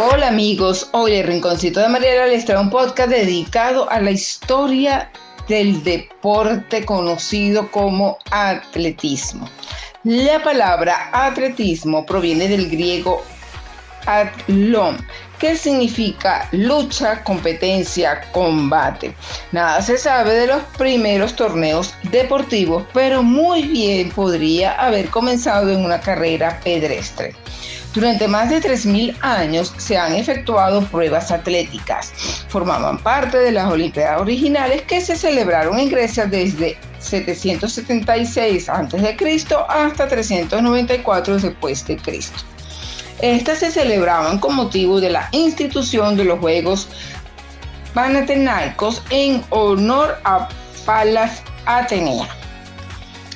[0.00, 5.10] Hola amigos, hoy el Rinconcito de Mariela les trae un podcast dedicado a la historia
[5.48, 9.50] del deporte conocido como atletismo.
[10.04, 13.24] La palabra atletismo proviene del griego
[14.06, 15.04] atlón,
[15.40, 19.16] que significa lucha, competencia, combate.
[19.50, 25.84] Nada se sabe de los primeros torneos deportivos, pero muy bien podría haber comenzado en
[25.84, 27.34] una carrera pedestre.
[27.98, 32.12] Durante más de 3.000 años se han efectuado pruebas atléticas.
[32.46, 39.16] Formaban parte de las Olimpiadas originales que se celebraron en Grecia desde 776 a.C.
[39.68, 42.38] hasta 394 después de Cristo.
[43.20, 46.86] Estas se celebraban con motivo de la institución de los Juegos
[47.94, 50.48] Panatenaicos en honor a
[50.86, 52.37] Palas Atenea.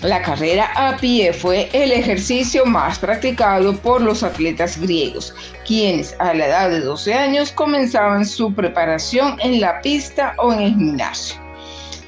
[0.03, 5.33] La carrera a pie fue el ejercicio más practicado por los atletas griegos,
[5.65, 10.61] quienes a la edad de 12 años comenzaban su preparación en la pista o en
[10.61, 11.41] el gimnasio.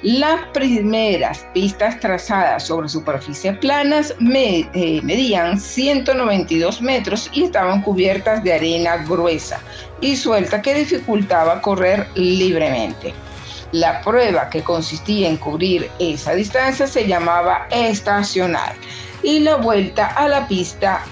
[0.03, 8.55] Las primeras pistas trazadas sobre superficies planas eh, medían 192 metros y estaban cubiertas de
[8.55, 9.61] arena gruesa
[10.01, 13.15] y suelta que dificultaba correr libremente.
[13.75, 18.73] La prueba que consistía en cubrir esa distancia se llamaba estacional
[19.21, 21.03] y la vuelta a la pista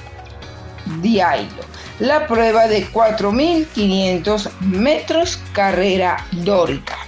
[1.00, 1.64] diailo.
[1.98, 6.98] La prueba de 4.500 metros carrera dórica.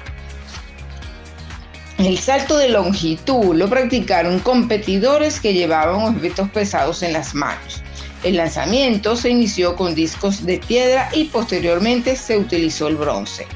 [1.98, 7.80] El salto de longitud lo practicaron competidores que llevaban objetos pesados en las manos.
[8.24, 13.46] El lanzamiento se inició con discos de piedra y posteriormente se utilizó el bronce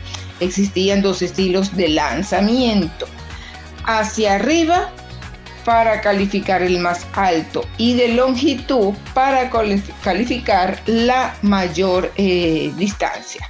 [0.40, 3.06] existían dos estilos de lanzamiento.
[3.84, 4.90] Hacia arriba
[5.64, 9.50] para calificar el más alto y de longitud para
[10.02, 13.48] calificar la mayor eh, distancia.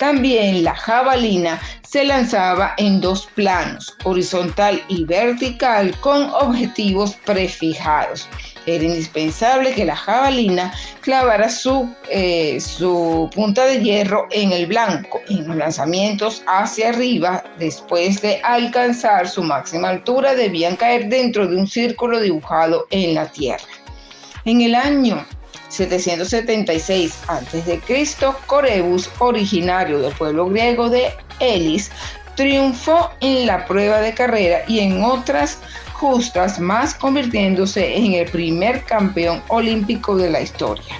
[0.00, 8.26] También la jabalina se lanzaba en dos planos, horizontal y vertical, con objetivos prefijados.
[8.64, 15.20] Era indispensable que la jabalina clavara su, eh, su punta de hierro en el blanco,
[15.28, 21.56] en los lanzamientos hacia arriba, después de alcanzar su máxima altura, debían caer dentro de
[21.56, 23.68] un círculo dibujado en la tierra.
[24.46, 25.26] En el año
[25.70, 27.80] 776 a.C.,
[28.46, 31.90] Corebus, originario del pueblo griego de Elis,
[32.36, 35.58] triunfó en la prueba de carrera y en otras
[35.94, 40.96] justas más, convirtiéndose en el primer campeón olímpico de la historia.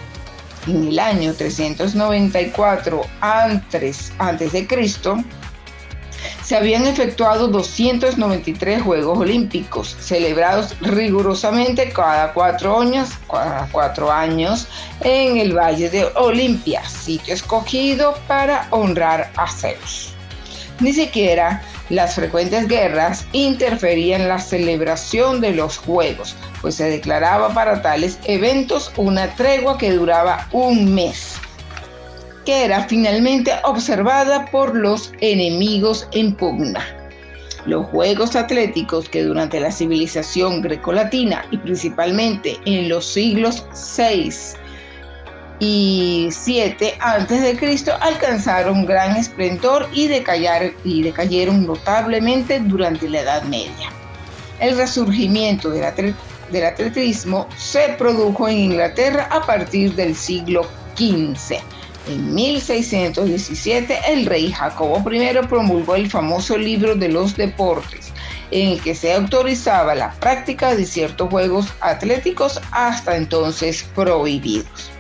[0.67, 4.67] En el año 394 a.C.,
[6.51, 14.67] se habían efectuado 293 Juegos Olímpicos, celebrados rigurosamente cada cuatro años, cada cuatro años
[15.03, 20.13] en el Valle de Olimpia, sitio escogido para honrar a Zeus.
[20.81, 27.55] Ni siquiera las frecuentes guerras interferían en la celebración de los Juegos, pues se declaraba
[27.55, 31.40] para tales eventos una tregua que duraba un mes
[32.45, 36.85] que era finalmente observada por los enemigos en pugna.
[37.67, 44.57] Los Juegos Atléticos que durante la civilización grecolatina y principalmente en los siglos 6
[45.59, 47.93] y 7 a.C.
[48.01, 50.11] alcanzaron gran esplendor y,
[50.85, 53.93] y decayeron notablemente durante la Edad Media.
[54.59, 61.61] El resurgimiento del atletismo se produjo en Inglaterra a partir del siglo XV
[62.09, 68.13] en 1617, el rey Jacobo I promulgó el famoso libro de los deportes,
[68.51, 74.91] en el que se autorizaba la práctica de ciertos juegos atléticos hasta entonces prohibidos.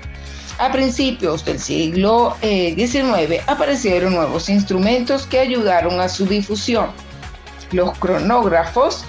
[0.58, 6.90] A principios del siglo XIX eh, aparecieron nuevos instrumentos que ayudaron a su difusión.
[7.72, 9.04] Los cronógrafos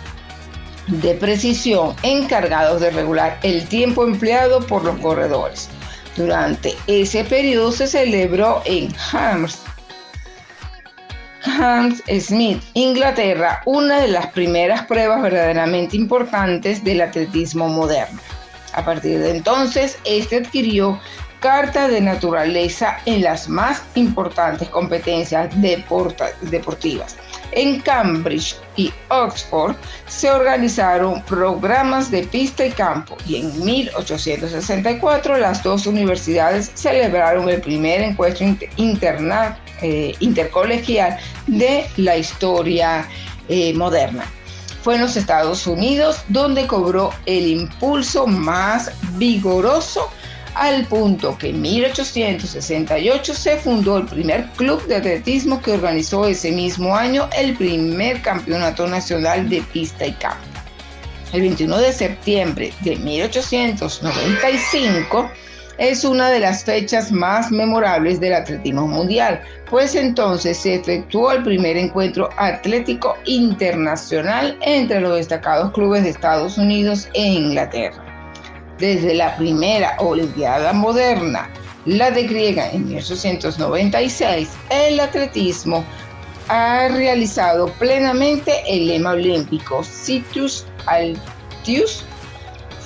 [0.88, 5.70] de precisión encargados de regular el tiempo empleado por los corredores
[6.16, 9.60] durante ese periodo se celebró en Hams,
[12.20, 18.20] Smith, Inglaterra, una de las primeras pruebas verdaderamente importantes del atletismo moderno.
[18.74, 21.00] A partir de entonces, este adquirió
[21.40, 27.18] carta de naturaleza en las más importantes competencias deportivas
[27.52, 29.76] en Cambridge y Oxford
[30.08, 37.62] se organizaron programas de pista y campo y en 1864 las dos universidades celebraron el
[37.62, 38.46] primer encuentro
[39.82, 41.18] eh, intercolegial
[41.48, 43.08] de la historia
[43.50, 44.26] eh, moderna.
[44.84, 50.10] Fue en los Estados Unidos donde cobró el impulso más vigoroso
[50.56, 56.52] al punto que en 1868 se fundó el primer club de atletismo que organizó ese
[56.52, 60.38] mismo año el primer campeonato nacional de pista y campo.
[61.34, 65.32] El 21 de septiembre de 1895
[65.78, 71.44] es una de las fechas más memorables del atletismo mundial, pues entonces se efectuó el
[71.44, 78.11] primer encuentro atlético internacional entre los destacados clubes de Estados Unidos e Inglaterra.
[78.82, 81.48] Desde la primera Olimpiada moderna,
[81.86, 85.86] la de griega en 1896, el atletismo
[86.48, 92.04] ha realizado plenamente el lema olímpico Citrus Altius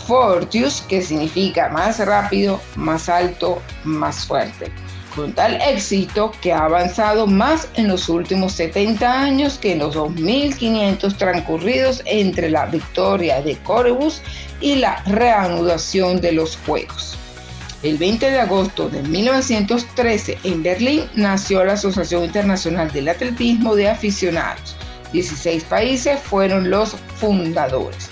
[0.06, 4.70] Fortius, que significa más rápido, más alto, más fuerte.
[5.16, 9.96] Con tal éxito que ha avanzado más en los últimos 70 años que en los
[9.96, 14.22] 2.500 transcurridos entre la victoria de Corebus
[14.60, 17.18] y la reanudación de los Juegos.
[17.82, 23.88] El 20 de agosto de 1913 en Berlín nació la Asociación Internacional del Atletismo de
[23.88, 24.76] Aficionados.
[25.14, 28.10] 16 países fueron los fundadores.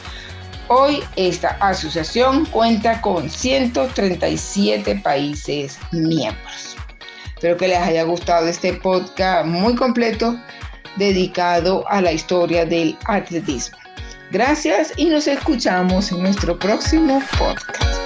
[0.69, 6.72] Hoy esta asociación cuenta con 137 países miembros.
[7.43, 10.39] Espero que les haya gustado este podcast muy completo
[10.95, 13.77] dedicado a la historia del atletismo.
[14.31, 18.02] Gracias y nos escuchamos en nuestro próximo podcast.